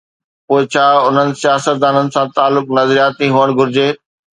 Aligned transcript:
پوءِ 0.47 0.63
ڇا 0.73 0.85
انهن 1.09 1.29
سياستدانن 1.41 2.11
سان 2.17 2.27
تعلق 2.41 2.77
نظرياتي 2.83 3.33
هئڻ 3.39 3.59
گهرجي؟ 3.61 3.91